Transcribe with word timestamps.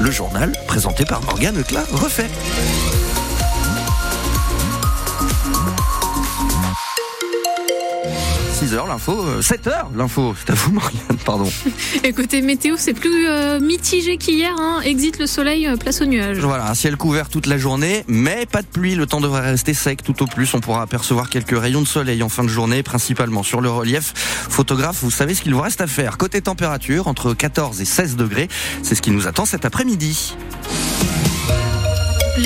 Le 0.00 0.10
journal 0.12 0.52
présenté 0.66 1.04
par 1.04 1.22
Morgane 1.22 1.62
Cla 1.64 1.84
refait. 1.90 2.30
6h 8.68 8.86
l'info, 8.86 9.24
7h 9.40 9.68
euh, 9.68 9.82
l'info, 9.96 10.34
c'est 10.38 10.52
à 10.52 10.54
vous 10.54 10.72
Morgane, 10.72 11.16
pardon. 11.24 11.48
Écoutez, 12.04 12.42
météo 12.42 12.74
c'est 12.76 12.92
plus 12.92 13.26
euh, 13.26 13.60
mitigé 13.60 14.18
qu'hier, 14.18 14.54
hein. 14.58 14.80
exit 14.84 15.18
le 15.18 15.26
soleil, 15.26 15.66
euh, 15.66 15.76
place 15.76 16.02
aux 16.02 16.04
nuages. 16.04 16.38
Voilà, 16.38 16.70
un 16.70 16.74
ciel 16.74 16.96
couvert 16.96 17.30
toute 17.30 17.46
la 17.46 17.56
journée, 17.56 18.04
mais 18.08 18.44
pas 18.44 18.60
de 18.60 18.66
pluie, 18.66 18.94
le 18.94 19.06
temps 19.06 19.20
devrait 19.20 19.40
rester 19.40 19.72
sec 19.72 20.02
tout 20.02 20.22
au 20.22 20.26
plus, 20.26 20.52
on 20.52 20.60
pourra 20.60 20.82
apercevoir 20.82 21.30
quelques 21.30 21.58
rayons 21.58 21.80
de 21.80 21.86
soleil 21.86 22.22
en 22.22 22.28
fin 22.28 22.44
de 22.44 22.48
journée, 22.48 22.82
principalement 22.82 23.42
sur 23.42 23.62
le 23.62 23.70
relief. 23.70 24.12
Photographe, 24.14 24.98
vous 25.02 25.10
savez 25.10 25.34
ce 25.34 25.40
qu'il 25.40 25.54
vous 25.54 25.62
reste 25.62 25.80
à 25.80 25.86
faire. 25.86 26.18
Côté 26.18 26.42
température, 26.42 27.08
entre 27.08 27.32
14 27.32 27.80
et 27.80 27.86
16 27.86 28.16
degrés, 28.16 28.48
c'est 28.82 28.94
ce 28.94 29.00
qui 29.00 29.10
nous 29.10 29.26
attend 29.26 29.46
cet 29.46 29.64
après-midi. 29.64 30.34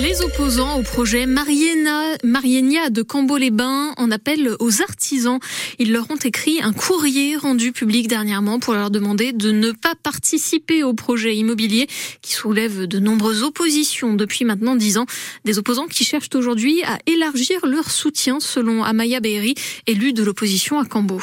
Les 0.00 0.22
opposants 0.22 0.78
au 0.78 0.82
projet 0.82 1.26
Marienia 1.26 2.88
de 2.88 3.02
Cambo-les-Bains 3.02 3.92
en 3.98 4.10
appellent 4.10 4.56
aux 4.58 4.80
artisans. 4.80 5.38
Ils 5.78 5.92
leur 5.92 6.10
ont 6.10 6.16
écrit 6.16 6.62
un 6.62 6.72
courrier 6.72 7.36
rendu 7.36 7.72
public 7.72 8.08
dernièrement 8.08 8.58
pour 8.58 8.72
leur 8.72 8.90
demander 8.90 9.34
de 9.34 9.50
ne 9.52 9.70
pas 9.70 9.94
participer 10.02 10.82
au 10.82 10.94
projet 10.94 11.36
immobilier 11.36 11.88
qui 12.22 12.32
soulève 12.32 12.86
de 12.86 12.98
nombreuses 12.98 13.42
oppositions 13.42 14.14
depuis 14.14 14.46
maintenant 14.46 14.76
dix 14.76 14.96
ans. 14.96 15.06
Des 15.44 15.58
opposants 15.58 15.88
qui 15.88 16.04
cherchent 16.04 16.34
aujourd'hui 16.34 16.82
à 16.84 16.98
élargir 17.04 17.66
leur 17.66 17.90
soutien 17.90 18.40
selon 18.40 18.82
Amaya 18.84 19.20
Beiri, 19.20 19.54
élue 19.86 20.14
de 20.14 20.22
l'opposition 20.22 20.78
à 20.78 20.86
Cambo. 20.86 21.20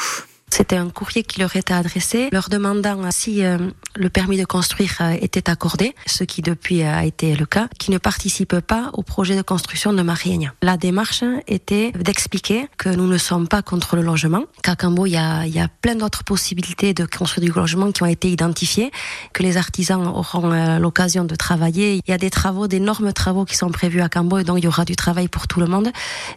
C'était 0.70 0.82
un 0.82 0.90
courrier 0.90 1.24
qui 1.24 1.40
leur 1.40 1.56
était 1.56 1.74
adressé, 1.74 2.28
leur 2.30 2.48
demandant 2.48 3.10
si 3.10 3.44
euh, 3.44 3.58
le 3.96 4.08
permis 4.08 4.38
de 4.38 4.44
construire 4.44 4.98
euh, 5.00 5.16
était 5.20 5.50
accordé, 5.50 5.96
ce 6.06 6.22
qui 6.22 6.42
depuis 6.42 6.84
a 6.84 7.04
été 7.04 7.34
le 7.34 7.44
cas, 7.44 7.66
qui 7.80 7.90
ne 7.90 7.98
participent 7.98 8.60
pas 8.60 8.90
au 8.92 9.02
projet 9.02 9.34
de 9.34 9.42
construction 9.42 9.92
de 9.92 10.00
Marienia. 10.02 10.54
La 10.62 10.76
démarche 10.76 11.24
était 11.48 11.90
d'expliquer 11.90 12.68
que 12.78 12.88
nous 12.88 13.08
ne 13.08 13.18
sommes 13.18 13.48
pas 13.48 13.62
contre 13.62 13.96
le 13.96 14.02
logement, 14.02 14.44
qu'à 14.62 14.76
Cambo, 14.76 15.06
il 15.06 15.14
y 15.14 15.16
a, 15.16 15.68
plein 15.82 15.96
d'autres 15.96 16.22
possibilités 16.22 16.94
de 16.94 17.04
construire 17.04 17.50
du 17.50 17.52
logement 17.52 17.90
qui 17.90 18.04
ont 18.04 18.06
été 18.06 18.30
identifiées, 18.30 18.92
que 19.32 19.42
les 19.42 19.56
artisans 19.56 20.06
auront 20.06 20.52
euh, 20.52 20.78
l'occasion 20.78 21.24
de 21.24 21.34
travailler. 21.34 22.00
Il 22.06 22.10
y 22.12 22.14
a 22.14 22.18
des 22.18 22.30
travaux, 22.30 22.68
d'énormes 22.68 23.12
travaux 23.12 23.44
qui 23.44 23.56
sont 23.56 23.70
prévus 23.70 24.02
à 24.02 24.08
Cambo 24.08 24.38
et 24.38 24.44
donc 24.44 24.58
il 24.58 24.66
y 24.66 24.68
aura 24.68 24.84
du 24.84 24.94
travail 24.94 25.26
pour 25.26 25.48
tout 25.48 25.58
le 25.58 25.66
monde. 25.66 25.90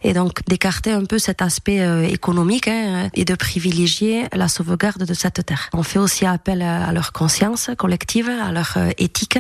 Et 0.04 0.14
donc 0.14 0.44
d'écarter 0.48 0.92
un 0.92 1.06
peu 1.06 1.20
cet 1.20 1.44
aspect 1.44 2.12
économique 2.12 2.68
hein, 2.68 3.10
et 3.14 3.26
de 3.26 3.36
privilégier 3.36 4.23
la 4.32 4.48
sauvegarde 4.48 5.04
de 5.04 5.14
cette 5.14 5.46
terre. 5.46 5.70
On 5.74 5.84
fait 5.84 6.00
aussi 6.00 6.26
appel 6.26 6.62
à 6.62 6.92
leur 6.92 7.12
conscience 7.12 7.70
collective, 7.78 8.30
à 8.30 8.52
leur 8.52 8.74
euh, 8.78 8.90
éthique, 8.98 9.40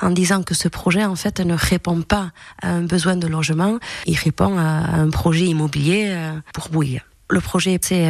en 0.00 0.10
disant 0.10 0.42
que 0.42 0.54
ce 0.54 0.68
projet, 0.68 1.04
en 1.04 1.16
fait, 1.16 1.40
ne 1.40 1.54
répond 1.54 2.02
pas 2.02 2.30
à 2.62 2.70
un 2.70 2.82
besoin 2.82 3.16
de 3.16 3.26
logement, 3.26 3.78
il 4.06 4.16
répond 4.16 4.58
à 4.58 4.62
un 4.62 5.10
projet 5.10 5.46
immobilier 5.46 6.08
euh, 6.10 6.32
pour 6.52 6.68
bouillir. 6.68 7.09
Le 7.30 7.40
projet, 7.40 7.78
c'est 7.80 8.08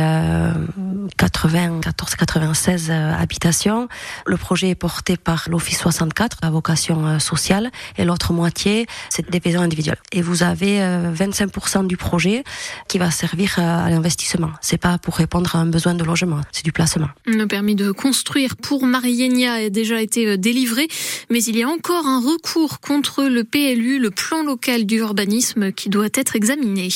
94, 1.18 2.14
96 2.14 2.88
euh, 2.88 3.12
habitations. 3.12 3.88
Le 4.24 4.38
projet 4.38 4.70
est 4.70 4.74
porté 4.74 5.18
par 5.18 5.46
l'Office 5.50 5.78
64, 5.78 6.38
à 6.40 6.50
vocation 6.50 7.06
euh, 7.06 7.18
sociale, 7.18 7.70
et 7.98 8.04
l'autre 8.04 8.32
moitié, 8.32 8.86
c'est 9.10 9.30
des 9.30 9.40
maisons 9.44 9.60
individuelles. 9.60 9.98
Et 10.12 10.22
vous 10.22 10.42
avez 10.42 10.78
25% 10.78 11.84
euh, 11.84 11.86
du 11.86 11.98
projet 11.98 12.44
qui 12.88 12.96
va 12.96 13.10
servir 13.10 13.58
à 13.58 13.90
l'investissement. 13.90 14.52
C'est 14.62 14.78
pas 14.78 14.96
pour 14.96 15.16
répondre 15.16 15.54
à 15.54 15.58
un 15.58 15.66
besoin 15.66 15.94
de 15.94 16.04
logement, 16.04 16.40
c'est 16.52 16.64
du 16.64 16.72
placement. 16.72 17.08
Le 17.26 17.44
permis 17.44 17.74
de 17.74 17.92
construire 17.92 18.56
pour 18.56 18.86
Marienia 18.86 19.52
a 19.52 19.68
déjà 19.68 20.00
été 20.00 20.38
délivré, 20.38 20.88
mais 21.28 21.42
il 21.42 21.58
y 21.58 21.62
a 21.62 21.68
encore 21.68 22.06
un 22.06 22.20
recours 22.20 22.80
contre 22.80 23.24
le 23.24 23.44
PLU, 23.44 23.98
le 23.98 24.10
plan 24.10 24.42
local 24.42 24.86
d'urbanisme, 24.86 25.72
qui 25.72 25.90
doit 25.90 26.08
être 26.14 26.36
examiné. 26.36 26.88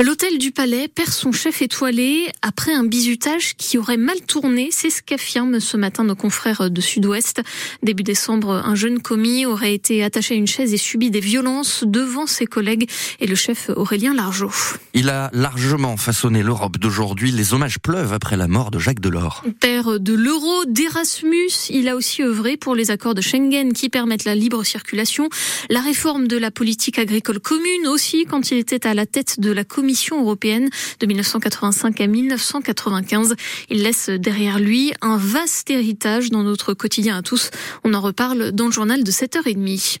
L'hôtel 0.00 0.38
du 0.38 0.50
Palais 0.50 0.88
perd 0.88 1.10
son 1.10 1.32
chef 1.36 1.60
étoilé 1.62 2.32
après 2.42 2.72
un 2.72 2.82
bizutage 2.82 3.54
qui 3.56 3.78
aurait 3.78 3.98
mal 3.98 4.20
tourné. 4.22 4.70
C'est 4.72 4.90
ce 4.90 5.02
qu'affirment 5.02 5.60
ce 5.60 5.76
matin 5.76 6.02
nos 6.02 6.16
confrères 6.16 6.70
de 6.70 6.80
Sud-Ouest. 6.80 7.42
Début 7.82 8.02
décembre, 8.02 8.62
un 8.64 8.74
jeune 8.74 9.00
commis 9.00 9.44
aurait 9.44 9.74
été 9.74 10.02
attaché 10.02 10.34
à 10.34 10.36
une 10.38 10.46
chaise 10.46 10.72
et 10.72 10.78
subi 10.78 11.10
des 11.10 11.20
violences 11.20 11.84
devant 11.86 12.26
ses 12.26 12.46
collègues 12.46 12.88
et 13.20 13.26
le 13.26 13.34
chef 13.34 13.70
Aurélien 13.76 14.14
Largeau. 14.14 14.50
Il 14.94 15.10
a 15.10 15.30
largement 15.34 15.96
façonné 15.98 16.42
l'Europe 16.42 16.78
d'aujourd'hui. 16.78 17.30
Les 17.30 17.52
hommages 17.52 17.78
pleuvent 17.78 18.14
après 18.14 18.36
la 18.36 18.48
mort 18.48 18.70
de 18.70 18.78
Jacques 18.78 19.00
Delors. 19.00 19.44
Père 19.60 20.00
de 20.00 20.14
l'euro, 20.14 20.64
d'Erasmus, 20.66 21.50
il 21.68 21.88
a 21.88 21.96
aussi 21.96 22.22
œuvré 22.22 22.56
pour 22.56 22.74
les 22.74 22.90
accords 22.90 23.14
de 23.14 23.20
Schengen 23.20 23.74
qui 23.74 23.90
permettent 23.90 24.24
la 24.24 24.34
libre 24.34 24.64
circulation, 24.64 25.28
la 25.68 25.80
réforme 25.80 26.28
de 26.28 26.38
la 26.38 26.50
politique 26.50 26.98
agricole 26.98 27.40
commune 27.40 27.86
aussi 27.86 28.24
quand 28.24 28.50
il 28.50 28.56
était 28.56 28.86
à 28.86 28.94
la 28.94 29.04
tête 29.04 29.38
de 29.38 29.50
la 29.50 29.64
Commission 29.64 30.22
européenne 30.22 30.70
de 30.98 31.06
1985 31.26 32.00
à 32.00 32.06
1995. 32.06 33.34
Il 33.70 33.82
laisse 33.82 34.10
derrière 34.10 34.60
lui 34.60 34.92
un 35.02 35.16
vaste 35.16 35.70
héritage 35.70 36.30
dans 36.30 36.42
notre 36.42 36.72
quotidien 36.72 37.18
à 37.18 37.22
tous. 37.22 37.50
On 37.84 37.94
en 37.94 38.00
reparle 38.00 38.52
dans 38.52 38.66
le 38.66 38.72
journal 38.72 39.02
de 39.02 39.10
7h30. 39.10 39.98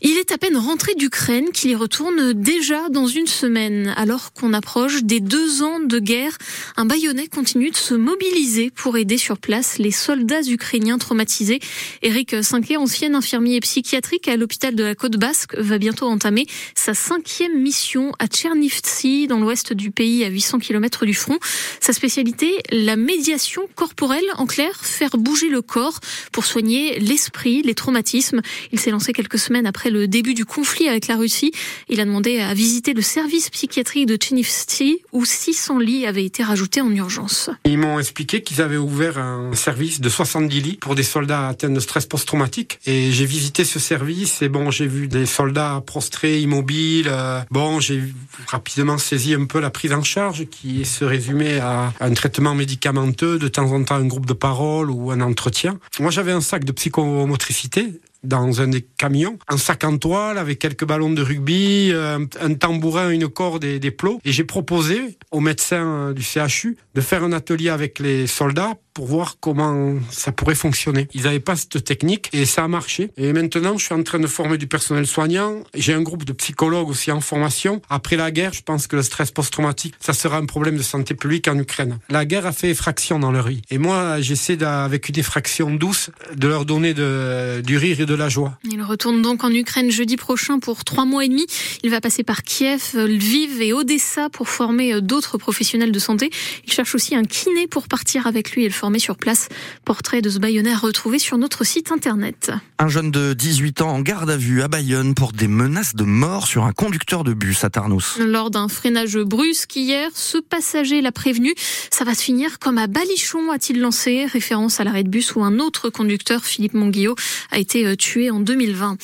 Il 0.00 0.16
est 0.16 0.30
à 0.30 0.38
peine 0.38 0.56
rentré 0.56 0.94
d'Ukraine 0.94 1.50
qu'il 1.52 1.70
y 1.70 1.74
retourne 1.74 2.32
déjà 2.32 2.88
dans 2.88 3.06
une 3.06 3.26
semaine. 3.26 3.92
Alors 3.96 4.32
qu'on 4.32 4.52
approche 4.52 5.02
des 5.02 5.18
deux 5.18 5.62
ans 5.62 5.80
de 5.80 5.98
guerre, 5.98 6.38
un 6.76 6.84
baïonnet 6.84 7.26
continue 7.26 7.70
de 7.70 7.76
se 7.76 7.94
mobiliser 7.94 8.70
pour 8.70 8.96
aider 8.96 9.18
sur 9.18 9.38
place 9.38 9.78
les 9.78 9.90
soldats 9.90 10.42
ukrainiens 10.48 10.98
traumatisés. 10.98 11.58
Eric 12.02 12.44
Cinquet, 12.44 12.76
ancien 12.76 13.14
infirmier 13.14 13.58
psychiatrique 13.60 14.28
à 14.28 14.36
l'hôpital 14.36 14.74
de 14.74 14.84
la 14.84 14.94
Côte 14.94 15.16
Basque, 15.16 15.56
va 15.56 15.78
bientôt 15.78 16.06
entamer 16.06 16.46
sa 16.74 16.94
cinquième 16.94 17.60
mission 17.60 18.12
à 18.18 18.28
Tchernivtsi, 18.28 19.26
dans 19.26 19.40
l'ouest 19.40 19.72
du 19.72 19.90
pays, 19.90 20.24
à 20.24 20.28
800 20.28 20.47
km 20.56 21.04
du 21.04 21.12
front. 21.12 21.38
Sa 21.80 21.92
spécialité, 21.92 22.62
la 22.70 22.96
médiation 22.96 23.62
corporelle. 23.74 24.24
En 24.38 24.46
clair, 24.46 24.70
faire 24.80 25.18
bouger 25.18 25.50
le 25.50 25.60
corps 25.60 26.00
pour 26.32 26.46
soigner 26.46 26.98
l'esprit, 26.98 27.60
les 27.62 27.74
traumatismes. 27.74 28.40
Il 28.72 28.80
s'est 28.80 28.90
lancé 28.90 29.12
quelques 29.12 29.38
semaines 29.38 29.66
après 29.66 29.90
le 29.90 30.08
début 30.08 30.32
du 30.32 30.46
conflit 30.46 30.88
avec 30.88 31.08
la 31.08 31.16
Russie. 31.16 31.52
Il 31.90 32.00
a 32.00 32.04
demandé 32.06 32.38
à 32.38 32.54
visiter 32.54 32.94
le 32.94 33.02
service 33.02 33.50
psychiatrique 33.50 34.06
de 34.06 34.16
Tchenivtsi 34.16 35.02
où 35.12 35.24
600 35.24 35.78
lits 35.78 36.06
avaient 36.06 36.24
été 36.24 36.42
rajoutés 36.42 36.80
en 36.80 36.90
urgence. 36.90 37.50
Ils 37.64 37.78
m'ont 37.78 37.98
expliqué 37.98 38.42
qu'ils 38.42 38.62
avaient 38.62 38.76
ouvert 38.76 39.18
un 39.18 39.52
service 39.54 40.00
de 40.00 40.08
70 40.08 40.60
lits 40.60 40.78
pour 40.80 40.94
des 40.94 41.02
soldats 41.02 41.48
atteints 41.48 41.70
de 41.70 41.80
stress 41.80 42.06
post-traumatique. 42.06 42.78
Et 42.86 43.10
j'ai 43.12 43.26
visité 43.26 43.64
ce 43.64 43.78
service 43.78 44.42
et 44.42 44.48
bon, 44.48 44.70
j'ai 44.70 44.86
vu 44.86 45.08
des 45.08 45.26
soldats 45.26 45.82
prostrés, 45.84 46.40
immobiles. 46.40 47.08
Euh, 47.10 47.40
bon, 47.50 47.80
j'ai 47.80 48.02
rapidement 48.46 48.98
saisi 48.98 49.34
un 49.34 49.46
peu 49.46 49.60
la 49.60 49.70
prise 49.70 49.92
en 49.92 50.02
charge 50.02 50.27
qui 50.32 50.84
se 50.84 51.04
résumait 51.04 51.58
à 51.60 51.92
un 52.00 52.12
traitement 52.14 52.54
médicamenteux, 52.54 53.38
de 53.38 53.48
temps 53.48 53.72
en 53.72 53.84
temps 53.84 53.96
un 53.96 54.06
groupe 54.06 54.26
de 54.26 54.32
parole 54.32 54.90
ou 54.90 55.10
un 55.10 55.20
entretien. 55.20 55.78
Moi, 56.00 56.10
j'avais 56.10 56.32
un 56.32 56.40
sac 56.40 56.64
de 56.64 56.72
psychomotricité 56.72 58.00
dans 58.22 58.60
un 58.60 58.68
des 58.68 58.82
camions, 58.82 59.38
un 59.48 59.56
sac 59.56 59.84
en 59.84 59.96
toile 59.96 60.38
avec 60.38 60.58
quelques 60.58 60.84
ballons 60.84 61.10
de 61.10 61.22
rugby, 61.22 61.90
euh, 61.92 62.18
un, 62.40 62.54
tambourin, 62.54 63.10
une 63.10 63.28
corde 63.28 63.64
et 63.64 63.78
des 63.78 63.90
plots. 63.90 64.20
Et 64.24 64.32
j'ai 64.32 64.44
proposé 64.44 65.18
aux 65.30 65.40
médecins 65.40 66.12
du 66.12 66.22
CHU 66.22 66.76
de 66.94 67.00
faire 67.00 67.22
un 67.22 67.32
atelier 67.32 67.68
avec 67.68 67.98
les 67.98 68.26
soldats 68.26 68.74
pour 68.98 69.06
voir 69.06 69.36
comment 69.38 69.94
ça 70.10 70.32
pourrait 70.32 70.56
fonctionner. 70.56 71.06
Ils 71.14 71.22
n'avaient 71.22 71.38
pas 71.38 71.54
cette 71.54 71.84
technique 71.84 72.30
et 72.32 72.44
ça 72.44 72.64
a 72.64 72.68
marché. 72.68 73.12
Et 73.16 73.32
maintenant, 73.32 73.78
je 73.78 73.84
suis 73.84 73.94
en 73.94 74.02
train 74.02 74.18
de 74.18 74.26
former 74.26 74.58
du 74.58 74.66
personnel 74.66 75.06
soignant. 75.06 75.62
J'ai 75.72 75.94
un 75.94 76.02
groupe 76.02 76.24
de 76.24 76.32
psychologues 76.32 76.88
aussi 76.88 77.12
en 77.12 77.20
formation. 77.20 77.80
Après 77.90 78.16
la 78.16 78.32
guerre, 78.32 78.52
je 78.52 78.62
pense 78.62 78.88
que 78.88 78.96
le 78.96 79.04
stress 79.04 79.30
post-traumatique, 79.30 79.94
ça 80.00 80.12
sera 80.12 80.38
un 80.38 80.46
problème 80.46 80.76
de 80.76 80.82
santé 80.82 81.14
publique 81.14 81.46
en 81.46 81.56
Ukraine. 81.56 81.98
La 82.08 82.24
guerre 82.24 82.46
a 82.46 82.50
fait 82.50 82.70
effraction 82.70 83.20
dans 83.20 83.30
leur 83.30 83.46
vie. 83.46 83.62
Et 83.70 83.78
moi, 83.78 84.20
j'essaie 84.20 84.60
avec 84.64 85.08
une 85.08 85.18
effraction 85.20 85.70
douce 85.70 86.10
de 86.34 86.48
leur 86.48 86.64
donner 86.64 86.92
du 86.92 87.78
rire 87.78 88.00
et 88.00 88.06
de 88.08 88.14
la 88.14 88.28
joie. 88.28 88.58
Il 88.64 88.82
retourne 88.82 89.22
donc 89.22 89.44
en 89.44 89.50
Ukraine 89.50 89.90
jeudi 89.90 90.16
prochain 90.16 90.58
pour 90.58 90.82
trois 90.84 91.04
mois 91.04 91.24
et 91.24 91.28
demi. 91.28 91.46
Il 91.84 91.90
va 91.90 92.00
passer 92.00 92.24
par 92.24 92.42
Kiev, 92.42 92.94
Lviv 92.94 93.62
et 93.62 93.72
Odessa 93.72 94.30
pour 94.30 94.48
former 94.48 95.00
d'autres 95.00 95.38
professionnels 95.38 95.92
de 95.92 95.98
santé. 95.98 96.30
Il 96.66 96.72
cherche 96.72 96.94
aussi 96.94 97.14
un 97.14 97.24
kiné 97.24 97.68
pour 97.68 97.86
partir 97.86 98.26
avec 98.26 98.52
lui 98.52 98.64
et 98.64 98.68
le 98.68 98.74
former 98.74 98.98
sur 98.98 99.16
place. 99.16 99.48
Portrait 99.84 100.22
de 100.22 100.30
ce 100.30 100.38
baïonnaire 100.38 100.80
retrouvé 100.80 101.18
sur 101.18 101.38
notre 101.38 101.64
site 101.64 101.92
internet. 101.92 102.50
Un 102.78 102.88
jeune 102.88 103.10
de 103.10 103.34
18 103.34 103.82
ans 103.82 103.90
en 103.90 104.00
garde 104.00 104.30
à 104.30 104.36
vue 104.36 104.62
à 104.62 104.68
Bayonne 104.68 105.14
pour 105.14 105.32
des 105.32 105.48
menaces 105.48 105.94
de 105.94 106.04
mort 106.04 106.46
sur 106.46 106.64
un 106.64 106.72
conducteur 106.72 107.24
de 107.24 107.34
bus 107.34 107.62
à 107.64 107.70
Tarnos. 107.70 108.18
Lors 108.18 108.50
d'un 108.50 108.68
freinage 108.68 109.18
brusque 109.18 109.76
hier, 109.76 110.10
ce 110.14 110.38
passager 110.38 111.02
l'a 111.02 111.12
prévenu. 111.12 111.54
Ça 111.90 112.04
va 112.04 112.14
se 112.14 112.22
finir 112.22 112.58
comme 112.58 112.78
à 112.78 112.86
Balichon, 112.86 113.50
a-t-il 113.50 113.80
lancé, 113.80 114.26
référence 114.26 114.80
à 114.80 114.84
l'arrêt 114.84 115.04
de 115.04 115.08
bus 115.08 115.34
où 115.34 115.42
un 115.42 115.58
autre 115.58 115.90
conducteur, 115.90 116.44
Philippe 116.44 116.74
Monguillot, 116.74 117.16
a 117.50 117.58
été 117.58 117.96
euh, 117.98 118.04
tué 118.08 118.30
en 118.30 118.40
2020. 118.40 118.96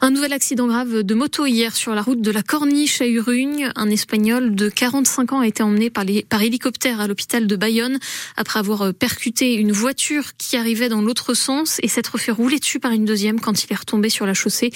Un 0.00 0.10
nouvel 0.12 0.32
accident 0.32 0.68
grave 0.68 1.02
de 1.02 1.14
moto 1.14 1.44
hier 1.44 1.74
sur 1.74 1.92
la 1.92 2.02
route 2.02 2.20
de 2.20 2.30
la 2.30 2.44
Corniche 2.44 3.00
à 3.00 3.08
Urugne. 3.08 3.72
Un 3.74 3.90
Espagnol 3.90 4.54
de 4.54 4.68
45 4.68 5.32
ans 5.32 5.40
a 5.40 5.46
été 5.48 5.64
emmené 5.64 5.90
par, 5.90 6.04
par 6.28 6.40
hélicoptère 6.40 7.00
à 7.00 7.08
l'hôpital 7.08 7.48
de 7.48 7.56
Bayonne 7.56 7.98
après 8.36 8.60
avoir 8.60 8.94
percuté 8.94 9.54
une 9.54 9.72
voiture 9.72 10.36
qui 10.36 10.56
arrivait 10.56 10.88
dans 10.88 11.00
l'autre 11.00 11.34
sens 11.34 11.78
et 11.82 11.88
s'être 11.88 12.16
fait 12.16 12.30
rouler 12.30 12.60
dessus 12.60 12.78
par 12.78 12.92
une 12.92 13.04
deuxième 13.04 13.40
quand 13.40 13.64
il 13.64 13.72
est 13.72 13.76
retombé 13.76 14.08
sur 14.08 14.24
la 14.24 14.34
chaussée. 14.34 14.70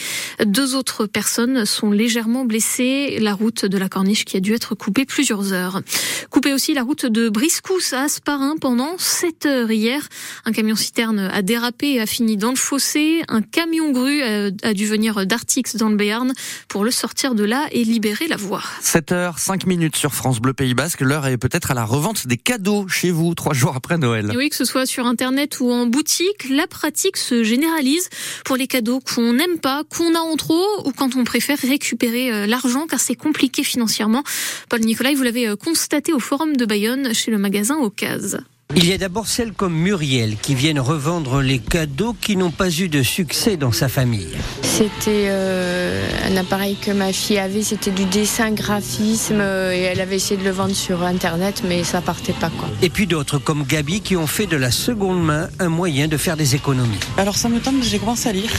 Deux 0.44 0.74
autres 0.74 1.06
personnes 1.06 1.66
sont 1.66 1.92
légèrement 1.92 2.44
blessées. 2.44 3.18
La 3.20 3.34
route 3.34 3.64
de 3.64 3.78
la 3.78 3.88
Corniche 3.88 4.24
qui 4.24 4.36
a 4.36 4.40
dû 4.40 4.54
être 4.54 4.74
coupée 4.74 5.04
plusieurs 5.04 5.52
heures. 5.52 5.82
Coupée 6.30 6.52
aussi 6.52 6.74
la 6.74 6.82
route 6.82 7.06
de 7.06 7.28
Briscous 7.28 7.92
à 7.92 8.02
Asparin 8.02 8.56
pendant 8.60 8.98
7 8.98 9.46
heures 9.46 9.70
hier. 9.70 10.08
Un 10.46 10.52
camion 10.52 10.74
citerne 10.74 11.20
a 11.20 11.42
dérapé 11.42 11.92
et 11.92 12.00
a 12.00 12.06
fini 12.06 12.36
dans 12.36 12.50
le 12.50 12.56
fossé. 12.56 13.22
Un 13.28 13.42
camion 13.42 13.92
grue 13.92 14.20
a 14.22 14.74
dû 14.74 14.86
venir 14.86 15.11
d'Artix 15.24 15.76
dans 15.76 15.88
le 15.88 15.96
Béarn 15.96 16.32
pour 16.68 16.84
le 16.84 16.90
sortir 16.90 17.34
de 17.34 17.44
là 17.44 17.68
et 17.72 17.84
libérer 17.84 18.28
la 18.28 18.36
voie. 18.36 18.62
7h, 18.82 19.38
5 19.38 19.66
minutes 19.66 19.96
sur 19.96 20.14
France 20.14 20.40
Bleu 20.40 20.52
Pays 20.52 20.74
Basque. 20.74 21.00
L'heure 21.00 21.26
est 21.26 21.38
peut-être 21.38 21.70
à 21.70 21.74
la 21.74 21.84
revente 21.84 22.26
des 22.26 22.36
cadeaux 22.36 22.88
chez 22.88 23.10
vous, 23.10 23.34
trois 23.34 23.54
jours 23.54 23.74
après 23.76 23.98
Noël. 23.98 24.32
oui, 24.36 24.48
que 24.48 24.56
ce 24.56 24.64
soit 24.64 24.86
sur 24.86 25.06
Internet 25.06 25.60
ou 25.60 25.70
en 25.70 25.86
boutique, 25.86 26.48
la 26.50 26.66
pratique 26.66 27.16
se 27.16 27.42
généralise 27.42 28.08
pour 28.44 28.56
les 28.56 28.66
cadeaux 28.66 29.00
qu'on 29.00 29.34
n'aime 29.34 29.58
pas, 29.58 29.82
qu'on 29.84 30.14
a 30.14 30.20
en 30.20 30.36
trop 30.36 30.66
ou 30.84 30.92
quand 30.92 31.16
on 31.16 31.24
préfère 31.24 31.58
récupérer 31.58 32.32
euh, 32.32 32.46
l'argent 32.46 32.86
car 32.86 33.00
c'est 33.00 33.14
compliqué 33.14 33.62
financièrement. 33.62 34.22
Paul 34.68 34.80
Nicolas, 34.80 35.12
vous 35.14 35.22
l'avez 35.22 35.48
euh, 35.48 35.56
constaté 35.56 36.12
au 36.12 36.18
Forum 36.18 36.56
de 36.56 36.64
Bayonne 36.64 37.14
chez 37.14 37.30
le 37.30 37.38
magasin 37.38 37.76
Ocase. 37.76 38.42
Il 38.74 38.88
y 38.88 38.92
a 38.94 38.98
d'abord 38.98 39.26
celles 39.26 39.52
comme 39.52 39.74
Muriel 39.74 40.36
qui 40.40 40.54
viennent 40.54 40.80
revendre 40.80 41.42
les 41.42 41.58
cadeaux 41.58 42.16
qui 42.18 42.36
n'ont 42.36 42.50
pas 42.50 42.70
eu 42.70 42.88
de 42.88 43.02
succès 43.02 43.58
dans 43.58 43.70
sa 43.70 43.88
famille. 43.88 44.28
C'était 44.62 45.26
euh, 45.26 46.02
un 46.30 46.36
appareil 46.38 46.76
que 46.80 46.90
ma 46.90 47.12
fille 47.12 47.38
avait, 47.38 47.62
c'était 47.62 47.90
du 47.90 48.06
dessin 48.06 48.50
graphisme 48.52 49.40
euh, 49.40 49.74
et 49.74 49.80
elle 49.80 50.00
avait 50.00 50.16
essayé 50.16 50.40
de 50.40 50.44
le 50.44 50.52
vendre 50.52 50.74
sur 50.74 51.02
internet 51.02 51.62
mais 51.68 51.84
ça 51.84 52.00
partait 52.00 52.32
pas 52.32 52.48
quoi. 52.48 52.66
Et 52.80 52.88
puis 52.88 53.06
d'autres 53.06 53.36
comme 53.36 53.64
Gabi 53.64 54.00
qui 54.00 54.16
ont 54.16 54.26
fait 54.26 54.46
de 54.46 54.56
la 54.56 54.70
seconde 54.70 55.22
main 55.22 55.50
un 55.58 55.68
moyen 55.68 56.08
de 56.08 56.16
faire 56.16 56.38
des 56.38 56.54
économies. 56.54 56.98
Alors 57.18 57.36
ça 57.36 57.50
me 57.50 57.60
tente, 57.60 57.82
j'ai 57.82 57.98
commencé 57.98 58.30
à 58.30 58.32
lire 58.32 58.52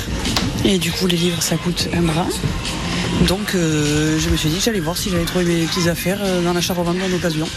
et 0.64 0.78
du 0.78 0.92
coup 0.92 1.08
les 1.08 1.18
livres 1.18 1.42
ça 1.42 1.58
coûte 1.58 1.90
un 1.92 2.04
bras. 2.04 2.28
Donc 3.28 3.56
euh, 3.56 4.20
je 4.20 4.30
me 4.30 4.38
suis 4.38 4.50
dit 4.50 4.60
j'allais 4.64 4.80
voir 4.80 4.96
si 4.96 5.10
j'allais 5.10 5.26
trouver 5.26 5.46
mes 5.46 5.66
petites 5.66 5.88
affaires 5.88 6.20
dans 6.44 6.54
l'achat-revente 6.54 6.98
en 7.04 7.16
occasion 7.16 7.48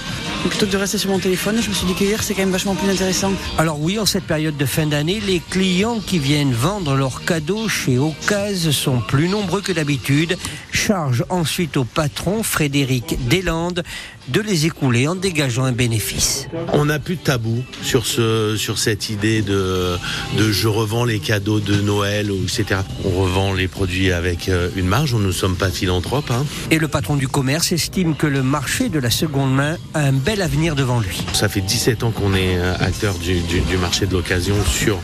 plutôt 0.49 0.67
que 0.67 0.73
de 0.73 0.77
rester 0.77 0.99
sur 0.99 1.11
mon 1.11 1.19
téléphone, 1.19 1.61
je 1.61 1.69
me 1.69 1.75
suis 1.75 1.87
dit 1.87 1.95
que 1.95 2.05
c'est 2.23 2.35
quand 2.35 2.43
même 2.43 2.51
vachement 2.51 2.75
plus 2.75 2.91
intéressant. 2.91 3.33
Alors 3.59 3.81
oui, 3.81 3.99
en 3.99 4.07
cette 4.07 4.25
période 4.25 4.57
de 4.57 4.67
fin 4.67 4.87
d'année, 4.87 5.21
les 5.21 5.41
clients 5.41 6.01
qui 6.01 6.19
viennent 6.19 6.53
vendre 6.53 6.95
leurs 6.95 7.25
cadeaux 7.25 7.69
chez 7.69 7.99
Ocase 7.99 8.71
sont 8.71 9.01
plus 9.01 9.29
nombreux 9.29 9.61
que 9.61 9.73
d'habitude. 9.73 10.37
Charge 10.73 11.25
ensuite 11.31 11.77
au 11.77 11.85
patron 11.85 12.43
Frédéric 12.43 13.17
Deslandes 13.29 13.83
de 14.29 14.41
les 14.41 14.67
écouler 14.67 15.07
en 15.07 15.15
dégageant 15.15 15.65
un 15.65 15.73
bénéfice. 15.73 16.49
On 16.73 16.87
n'a 16.87 16.99
plus 16.99 17.17
de 17.17 17.21
tabou 17.21 17.63
sur, 17.83 18.07
ce, 18.07 18.57
sur 18.57 18.79
cette 18.79 19.09
idée 19.09 19.43
de, 19.43 19.97
de 20.37 20.51
je 20.51 20.69
revends 20.69 21.05
les 21.05 21.21
cadeaux 21.21 21.61
de 21.61 21.81
Noël, 21.81 22.31
etc. 22.31 22.81
On 23.05 23.11
revend 23.11 23.53
les 23.53 23.69
produits 23.69 24.13
avec 24.13 24.49
euh, 24.49 24.69
une 24.77 24.87
marge, 24.87 25.15
nous 25.15 25.21
ne 25.21 25.33
sommes 25.33 25.57
pas 25.57 25.71
philanthropes. 25.71 26.31
Hein. 26.31 26.45
Et 26.71 26.79
le 26.79 26.89
patron 26.89 27.17
du 27.17 27.29
commerce 27.29 27.71
estime 27.73 28.17
que 28.17 28.27
le 28.27 28.43
marché 28.43 28.89
de 28.89 28.99
la 28.99 29.11
seconde 29.11 29.55
main 29.55 29.77
a 29.95 30.01
un 30.01 30.13
bel 30.13 30.36
avenir 30.43 30.75
devant 30.75 31.00
lui. 31.00 31.23
Ça 31.33 31.49
fait 31.49 31.61
17 31.61 32.03
ans 32.03 32.11
qu'on 32.11 32.35
est 32.35 32.56
euh, 32.59 32.75
acteur 32.79 33.15
du, 33.19 33.41
du, 33.41 33.77
marché 33.77 34.06
de 34.06 34.12
l'occasion 34.12 34.56
sur 34.65 34.99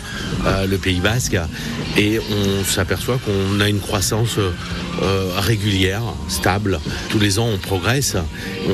euh, 0.47 0.67
le 0.67 0.79
Pays 0.79 1.01
Basque 1.01 1.37
et 1.97 2.19
on 2.19 2.65
s'aperçoit 2.65 3.19
qu'on 3.19 3.61
a 3.61 3.69
une 3.69 3.81
croissance 3.81 4.39
régulière, 5.37 6.03
stable. 6.29 6.81
Tous 7.11 7.19
les 7.19 7.39
ans 7.39 7.49
on 7.53 7.59
progresse. 7.59 8.17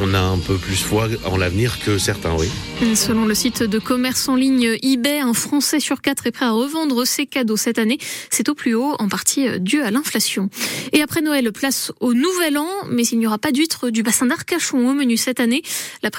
On 0.03 0.15
a 0.15 0.21
un 0.21 0.39
peu 0.39 0.57
plus 0.57 0.83
foi 0.83 1.09
en 1.25 1.37
l'avenir 1.37 1.79
que 1.81 1.99
certains, 1.99 2.35
oui. 2.35 2.49
Selon 2.95 3.25
le 3.25 3.35
site 3.35 3.63
de 3.63 3.79
commerce 3.79 4.29
en 4.29 4.37
ligne 4.37 4.77
eBay, 4.83 5.19
un 5.19 5.35
Français 5.35 5.81
sur 5.81 6.01
quatre 6.01 6.27
est 6.27 6.31
prêt 6.31 6.47
à 6.47 6.53
revendre 6.53 7.07
ses 7.07 7.27
cadeaux 7.27 7.57
cette 7.57 7.79
année. 7.79 7.99
C'est 8.31 8.49
au 8.49 8.55
plus 8.55 8.75
haut, 8.75 8.95
en 8.99 9.09
partie 9.09 9.49
euh, 9.49 9.59
dû 9.59 9.81
à 9.81 9.91
l'inflation. 9.91 10.49
Et 10.93 11.03
après 11.03 11.21
Noël, 11.21 11.51
place 11.53 11.93
au 12.01 12.15
Nouvel 12.15 12.57
An, 12.57 12.69
mais 12.89 13.03
il 13.05 13.19
n'y 13.19 13.27
aura 13.27 13.39
pas 13.39 13.51
d'huîtres 13.51 13.91
du 13.91 14.03
bassin 14.03 14.27
d'Arcachon 14.27 14.89
au 14.89 14.95
menu 14.95 15.17
cette 15.17 15.41
année. 15.41 15.63
La 16.03 16.11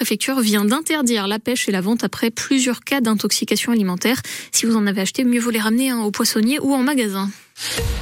vient 0.42 0.66
d'interdire 0.66 1.28
la 1.28 1.40
pêche 1.40 1.68
et 1.68 1.72
la 1.72 1.82
vente 1.82 2.04
après 2.04 2.30
plusieurs 2.30 2.82
cas 2.82 3.02
d'intoxication 3.02 3.72
alimentaire. 3.72 4.22
Si 4.52 4.66
vous 4.66 4.76
en 4.76 4.86
avez 4.86 5.02
acheté, 5.02 5.24
mieux 5.24 5.40
vaut 5.40 5.50
les 5.50 5.60
ramener 5.60 5.90
hein, 5.90 6.02
au 6.02 6.12
poissonnier 6.12 6.60
ou 6.60 6.74
en 6.74 6.84
magasin. 6.84 7.30